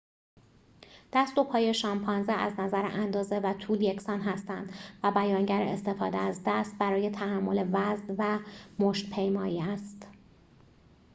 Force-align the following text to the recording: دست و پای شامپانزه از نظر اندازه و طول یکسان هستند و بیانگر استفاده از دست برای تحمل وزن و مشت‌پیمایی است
دست 1.13 1.37
و 1.37 1.43
پای 1.43 1.73
شامپانزه 1.73 2.31
از 2.31 2.59
نظر 2.59 2.85
اندازه 2.85 3.39
و 3.39 3.53
طول 3.53 3.81
یکسان 3.81 4.21
هستند 4.21 4.73
و 5.03 5.11
بیانگر 5.11 5.61
استفاده 5.61 6.17
از 6.17 6.41
دست 6.45 6.77
برای 6.77 7.09
تحمل 7.09 7.67
وزن 7.69 8.15
و 8.17 8.39
مشت‌پیمایی 8.79 9.61
است 9.61 10.07